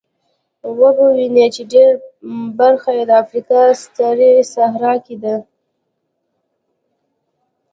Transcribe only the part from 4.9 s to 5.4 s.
کې ده.